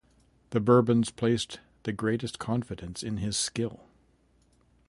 The 0.49 0.59
Bourbons 0.59 1.11
placed 1.11 1.59
the 1.83 1.93
greatest 1.93 2.39
confidence 2.39 3.03
in 3.03 3.17
his 3.17 3.37
skill. 3.37 3.81